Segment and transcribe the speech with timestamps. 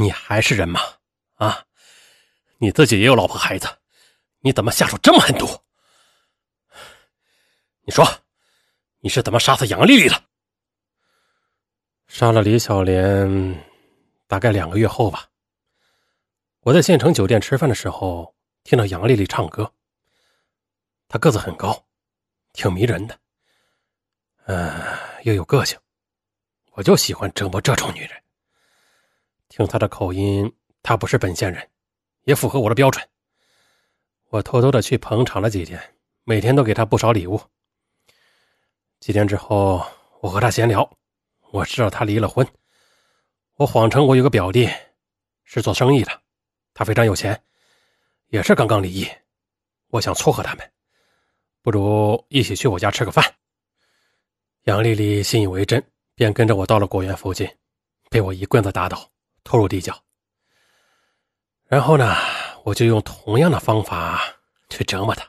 [0.00, 0.80] 你还是人吗？
[1.34, 1.64] 啊，
[2.58, 3.66] 你自己也有老婆孩子，
[4.38, 5.44] 你怎么下手这么狠毒？
[7.80, 8.06] 你说，
[9.00, 10.24] 你是怎么杀死杨丽丽的？
[12.06, 13.66] 杀了李小莲，
[14.28, 15.28] 大概两个月后吧。
[16.60, 19.68] 我在县城酒店吃饭的时候，听到杨丽丽唱歌。
[21.08, 21.84] 她个子很高，
[22.52, 23.18] 挺迷人的，
[24.46, 24.70] 嗯，
[25.24, 25.76] 又有个性。
[26.70, 28.22] 我就喜欢折磨这种女人。
[29.48, 30.50] 听他的口音，
[30.82, 31.68] 他不是本县人，
[32.24, 33.06] 也符合我的标准。
[34.28, 35.80] 我偷偷的去捧场了几天，
[36.24, 37.40] 每天都给他不少礼物。
[39.00, 39.84] 几天之后，
[40.20, 40.88] 我和他闲聊，
[41.50, 42.46] 我知道他离了婚。
[43.54, 44.68] 我谎称我有个表弟，
[45.44, 46.22] 是做生意的。
[46.74, 47.42] 他非常有钱，
[48.28, 49.08] 也是刚刚离异。
[49.88, 50.72] 我想撮合他们，
[51.62, 53.24] 不如一起去我家吃个饭。
[54.64, 55.82] 杨丽丽信以为真，
[56.14, 57.48] 便跟着我到了果园附近，
[58.10, 59.10] 被我一棍子打倒，
[59.48, 59.98] 拖入地窖。
[61.64, 62.14] 然后呢，
[62.64, 64.22] 我就用同样的方法
[64.68, 65.26] 去折磨她。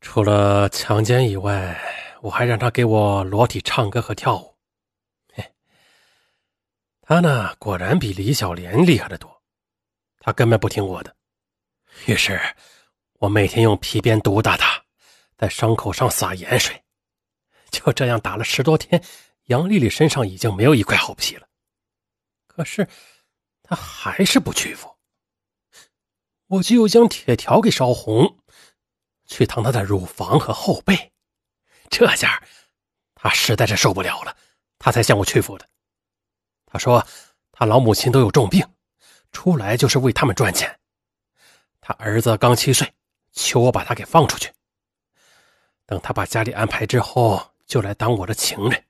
[0.00, 1.80] 除了强奸以外，
[2.22, 4.56] 我还让她给我裸体唱歌和跳舞。
[5.32, 5.54] 嘿，
[7.02, 9.30] 她呢，果然比李小莲厉害的多。
[10.18, 11.14] 他根本不听我的，
[12.06, 12.40] 于是，
[13.20, 14.82] 我每天用皮鞭毒打他，
[15.36, 16.82] 在伤口上撒盐水，
[17.70, 19.00] 就这样打了十多天，
[19.44, 21.46] 杨丽丽身上已经没有一块好皮了。
[22.54, 22.88] 可是，
[23.62, 24.96] 他还是不屈服。
[26.46, 28.38] 我就又将铁条给烧红，
[29.26, 31.12] 去烫他的乳房和后背，
[31.88, 32.42] 这下，
[33.14, 34.36] 他实在是受不了了，
[34.78, 35.68] 他才向我屈服的。
[36.66, 37.06] 他说，
[37.50, 38.66] 他老母亲都有重病。
[39.32, 40.78] 出来就是为他们赚钱。
[41.80, 42.92] 他儿子刚七岁，
[43.32, 44.52] 求我把他给放出去。
[45.86, 48.84] 等他把家里安排之后，就来当我的情人。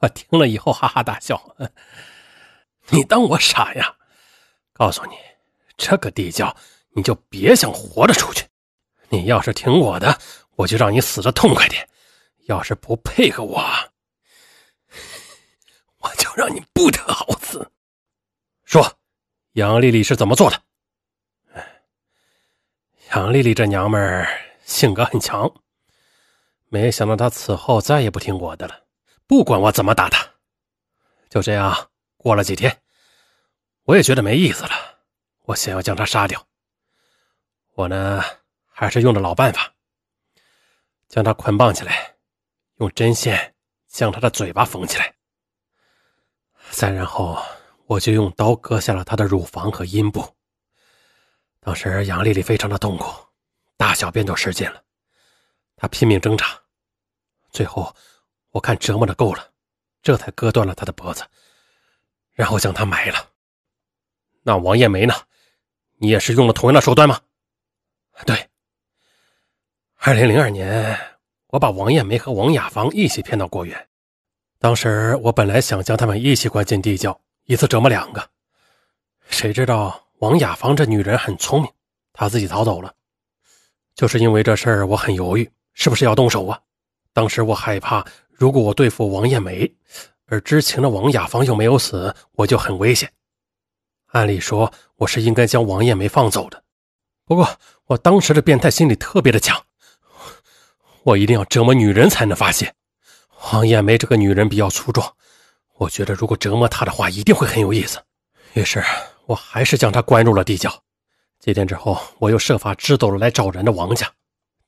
[0.00, 1.54] 我听了以后哈哈大笑
[2.92, 3.96] ：“你当我傻呀？
[4.72, 5.14] 告诉你，
[5.76, 6.56] 这个地窖
[6.94, 8.46] 你就别想活着出去。
[9.08, 10.18] 你要是听我的，
[10.56, 11.84] 我就让你死的痛快点；
[12.46, 13.62] 要是不配合我，
[15.98, 17.70] 我就让你不得好死。”
[18.64, 18.96] 说。
[19.54, 20.62] 杨丽丽是怎么做的？
[23.12, 24.28] 杨丽丽这娘们儿
[24.64, 25.52] 性格很强，
[26.68, 28.84] 没想到她此后再也不听我的了，
[29.26, 30.24] 不管我怎么打她。
[31.28, 31.89] 就这样
[32.22, 32.82] 过了几天，
[33.84, 34.98] 我也觉得没意思了，
[35.46, 36.46] 我想要将她杀掉。
[37.72, 38.22] 我呢，
[38.68, 39.72] 还是用的老办法，
[41.08, 42.16] 将她捆绑起来，
[42.76, 43.54] 用针线
[43.88, 45.14] 将她的嘴巴缝起来，
[46.70, 47.42] 再然后。
[47.86, 50.36] 我就用刀割下了她的乳房和阴部。
[51.58, 53.26] 当时杨丽丽非常的痛苦，
[53.76, 54.80] 大小便都失禁了，
[55.74, 56.46] 她拼命挣扎。
[57.50, 57.92] 最后，
[58.50, 59.50] 我看折磨的够了，
[60.02, 61.26] 这才割断了她的脖子，
[62.40, 63.28] 然后将她埋了。
[64.42, 65.14] 那王艳梅呢？
[65.98, 67.20] 你也是用了同样的手段吗？
[68.24, 68.48] 对。
[69.96, 70.98] 二零零二年，
[71.48, 73.88] 我把王艳梅和王雅芳一起骗到果园。
[74.58, 77.20] 当时我本来想将他们一起关进地窖。
[77.44, 78.26] 一次折磨两个，
[79.28, 81.70] 谁知道王雅芳这女人很聪明，
[82.14, 82.94] 她自己逃走了。
[83.94, 86.58] 就是因为这事儿，我很犹豫，是不是要动手啊？
[87.12, 89.70] 当时我害怕，如果我对付王艳梅，
[90.30, 93.12] 而知情的王雅芳又没有死，我就很危险。
[94.12, 96.62] 按理说，我是应该将王艳梅放走的。
[97.24, 97.48] 不过，
[97.86, 99.60] 我当时的变态心理特别的强，
[101.02, 102.72] 我一定要折磨女人才能发泄。
[103.52, 105.12] 王艳梅这个女人比较粗壮。
[105.78, 108.00] 我觉得如果折磨她的话，一定会很有意思。
[108.52, 108.80] 于是，
[109.26, 110.72] 我还是将她关入了地窖。
[111.40, 114.08] 几天之后，我又设法支走了来找人的王家。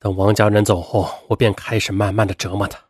[0.01, 2.81] 等王家人走后，我便开始慢慢的折磨她。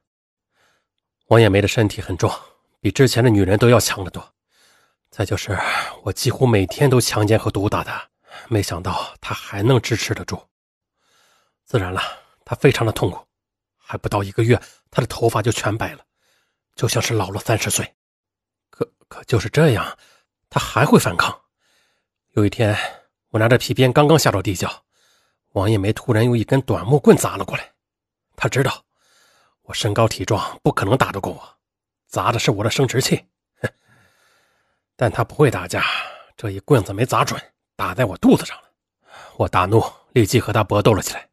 [1.28, 2.34] 王艳梅的身体很壮，
[2.82, 4.34] 比之前的女人都要强得多。
[5.08, 5.56] 再就是，
[6.02, 8.02] 我几乎每天都强奸和毒打她，
[8.48, 10.42] 没想到她还能支持得住。
[11.64, 12.02] 自然了，
[12.44, 13.24] 她非常的痛苦，
[13.78, 14.60] 还不到一个月，
[14.90, 16.04] 她的头发就全白了，
[16.74, 17.94] 就像是老了三十岁。
[18.68, 19.96] 可可就是这样，
[20.50, 21.40] 他还会反抗。
[22.30, 22.76] 有一天，
[23.28, 24.84] 我拿着皮鞭刚刚下到地窖，
[25.52, 27.72] 王艳梅突然用一根短木棍砸了过来。
[28.34, 28.82] 她知道
[29.62, 31.58] 我身高体壮，不可能打得过我，
[32.12, 33.24] 砸的是我的生殖器。
[34.96, 35.82] 但他不会打架，
[36.36, 37.40] 这一棍子没砸准，
[37.74, 38.64] 打在我肚子上了。
[39.38, 41.26] 我大怒，立即和他搏斗了起来。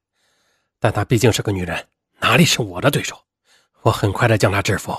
[0.79, 1.85] 但他毕竟是个女人，
[2.19, 3.21] 哪里是我的对手？
[3.81, 4.97] 我很快的将她制服。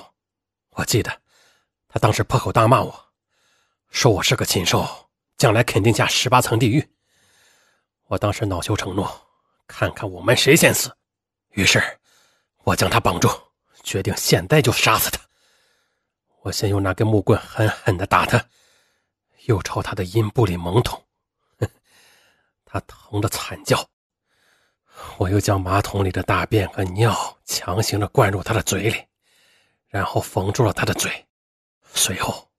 [0.72, 1.10] 我记得。
[1.88, 3.06] 他当时破口大骂我，
[3.90, 4.86] 说我是个禽兽，
[5.38, 6.86] 将来肯定下十八层地狱。
[8.06, 9.04] 我当时恼羞成怒，
[9.66, 10.94] 看看我们谁先死。
[11.54, 11.82] 于是，
[12.64, 13.28] 我将他绑住，
[13.82, 15.18] 决定现在就杀死他。
[16.42, 18.42] 我先用那根木棍狠狠的打他，
[19.46, 21.02] 又朝他的阴部里猛捅，
[22.64, 23.88] 他疼得惨叫。
[25.18, 29.04] 我又将马桶里的大便和尿强行的灌入他的嘴里，
[29.88, 31.26] 然后缝住了他的嘴。
[31.92, 32.50] 随后，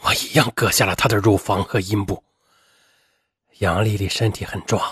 [0.00, 2.22] 我一样割下了他的乳房和阴部。
[3.58, 4.82] 杨丽丽身体很壮，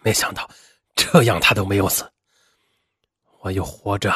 [0.00, 0.48] 没想到
[0.94, 2.08] 这样她都没有死。
[3.40, 4.14] 我又活着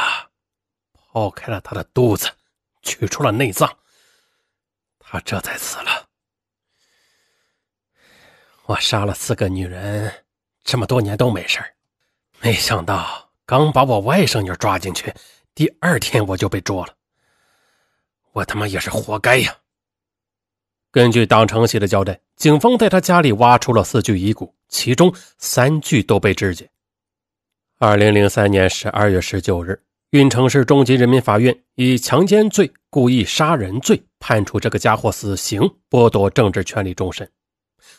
[1.12, 2.30] 剖开了她的肚子，
[2.88, 3.70] 取出了内脏，
[4.98, 6.08] 他这才死了。
[8.64, 10.24] 我杀了四个女人，
[10.64, 11.62] 这么多年都没事
[12.40, 15.12] 没想到刚把我外甥女抓进去，
[15.54, 16.94] 第二天我就被捉了。
[18.32, 19.56] 我他妈也是活该呀！
[20.90, 26.70] 根据党成喜的交代，警方在他家里挖出了四具遗骨，其中三具都被肢解。
[27.78, 29.80] 二零零三年十二月十九日，
[30.12, 35.60] 运城市中级人民法院以强奸罪、故意杀人罪判处这个家伙死刑，
[35.90, 37.30] 剥夺政治权利终身。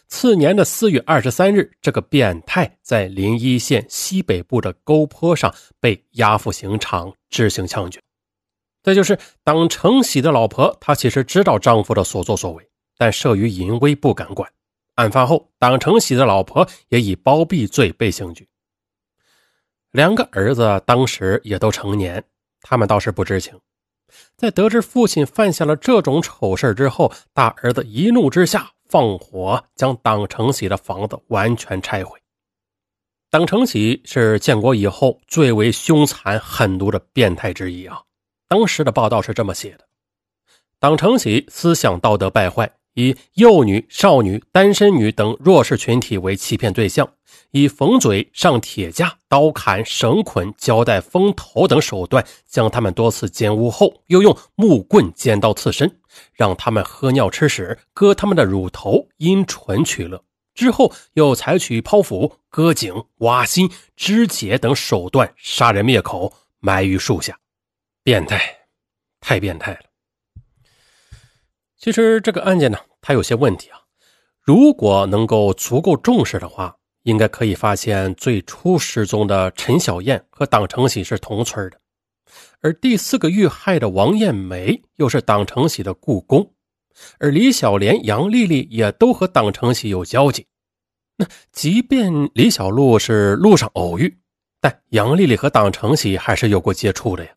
[0.07, 8.01] 次年的四月二十三日，这个变态在临沂县西北部的沟坡上被押赴刑场执行枪决。
[8.81, 12.67] 再就是党成喜的老婆，她其实知道丈夫的所作所为，
[12.97, 14.51] 但慑于淫威不敢管。
[14.95, 18.47] 案发后，党成喜的老婆也以包庇罪被刑拘。
[19.91, 22.23] 两个儿子当时也都成年，
[22.61, 23.59] 他们倒是不知情。
[24.35, 32.19] 在得知父亲犯下了这种丑事之后，大儿子一怒之下放火将党承喜的房子完全拆毁。
[33.29, 38.01] 党承喜是建国以后最为凶残狠毒的变态之一啊。
[38.47, 39.87] 当时的报道是这么写的：
[40.79, 47.07] 党承喜思想道德败坏，以幼女、少女、单身女等弱势群体为欺骗对象，
[47.51, 55.99] 以缝嘴、上铁架、刀砍、绳捆、胶带封头等手段将他们多次奸污后，又用木棍、尖刀刺身，
[56.33, 60.23] 让他们喝尿吃屎，割他们的乳头、阴唇取乐。
[60.53, 67.39] 之后又采取剖腹、割颈、挖心、肢解等手段杀人灭口，埋于树下。
[68.03, 68.41] 变态，
[69.21, 69.88] 太变态了。
[71.79, 73.79] 其实这个案件呢，它有些问题啊。
[74.41, 81.79] 如果能够足够重视的话，应该可以发现最初失踪的陈小燕和党成喜是同村的，
[82.59, 86.53] 而第四个遇害的王艳梅又是党成喜的故宫，
[87.17, 90.45] 而李小莲、杨丽丽也都和党成喜有交集。
[91.15, 94.19] 那即便李小璐是路上偶遇，
[94.59, 97.31] 但杨丽丽和党成喜还是有过接触的呀。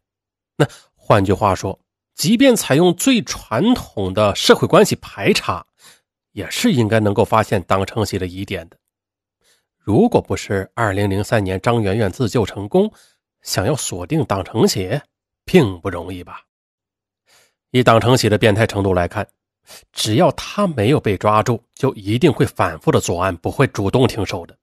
[0.56, 0.66] 那
[0.96, 1.78] 换句话说，
[2.22, 5.66] 即便采用最传统的社会关系排查，
[6.30, 8.76] 也是应该能够发现党成喜的疑点的。
[9.76, 12.92] 如果不是2003年张媛媛自救成功，
[13.40, 15.00] 想要锁定党成喜，
[15.44, 16.42] 并不容易吧？
[17.72, 19.26] 以党成喜的变态程度来看，
[19.90, 24.56] 只要他没有被抓住，就一定会反复的作案，不会主动停手的。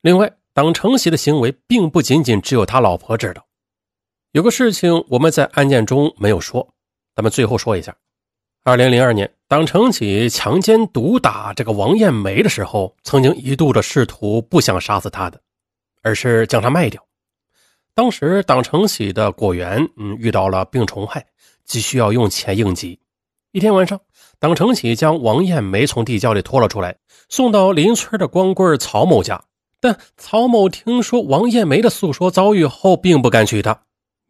[0.00, 3.46] 另外，党成喜的行为并不仅仅只有他老婆知道。
[4.32, 6.74] 有个事情我们在案件中没有说，
[7.16, 7.96] 咱们最后说一下。
[8.62, 15.40] 二零零二年，党承喜强奸毒打这个王艳梅的时候，曾经一度的试图不想杀死她的，
[16.02, 17.02] 而是将她卖掉。
[17.94, 21.24] 当时党承喜的果园嗯遇到了病虫害，
[21.64, 23.00] 急需要用钱应急。
[23.52, 23.98] 一天晚上，
[24.38, 26.98] 党承喜将王艳梅从地窖里拖了出来，
[27.30, 29.42] 送到邻村的光棍曹某家。
[29.80, 33.85] 但曹某听说王艳梅的诉说遭遇后，并不敢娶她。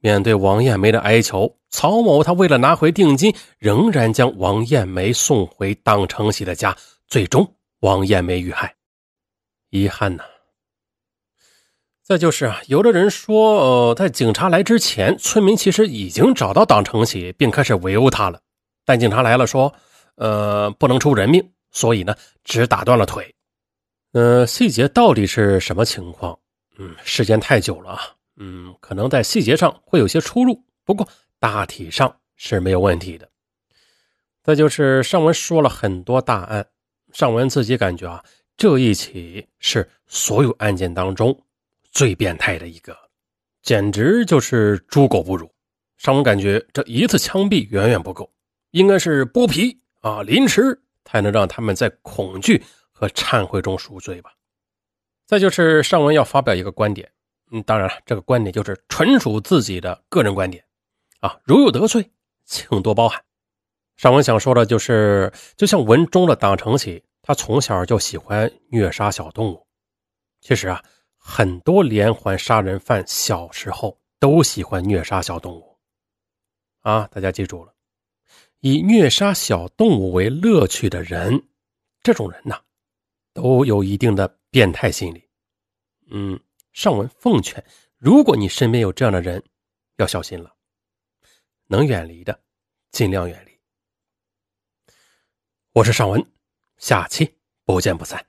[0.06, 6.76] 面对王艳梅的哀求，曹某他为了拿回定金，仍然将王艳梅送回党成喜的家。
[7.08, 8.72] 最终，王艳梅遇害。
[9.70, 10.22] 遗憾呐。
[12.04, 18.40] 再就是啊，有的人说，呃，在警察来之前，村民其实已经找到党成喜，并开始围殴他了。
[18.84, 19.74] 但警察来了，说，
[20.14, 23.34] 呃，不能出人命，所以呢，只打断了腿。
[24.12, 26.38] 呃，细节到底是什么情况？
[26.78, 28.15] 嗯，时间太久了啊。
[28.36, 33.28] 嗯，可能在细节上会有些出入，不过大体上是没有问题的。
[34.42, 36.66] 再就是尚文说了很多大案，
[37.12, 38.24] 尚文自己感觉啊，
[38.56, 41.36] 这一起是所有案件当中
[41.90, 42.96] 最变态的一个，
[43.62, 45.50] 简直就是猪狗不如。
[45.96, 48.30] 尚文感觉这一次枪毙远远不够，
[48.70, 52.62] 应该是剥皮啊、凌迟，才能让他们在恐惧
[52.92, 54.30] 和忏悔中赎罪吧。
[55.24, 57.10] 再就是上文要发表一个观点。
[57.50, 60.64] 嗯，当然了，这个观点就是纯属自己的个人观点，
[61.20, 62.10] 啊，如有得罪，
[62.44, 63.22] 请多包涵。
[63.96, 69.66] 上文想说的就是，就像文中的党承喜，他从小就喜欢虐杀小动物。
[70.40, 70.84] 其实啊，
[71.16, 75.78] 很多连环杀人犯小时候都喜欢虐杀小动物。
[76.82, 77.72] 啊，大家记住了，
[78.60, 81.48] 以虐杀小动物为乐趣的人，
[82.02, 82.60] 这种人呐，
[83.32, 85.22] 都有一定的变态心理。
[86.10, 86.38] 嗯，
[86.76, 87.64] 尚文奉劝，
[87.96, 89.42] 如果你身边有这样的人，
[89.96, 90.54] 要小心了。
[91.68, 92.38] 能远离的，
[92.90, 93.58] 尽量远离。
[95.72, 96.22] 我是尚文，
[96.76, 98.26] 下期不见不散。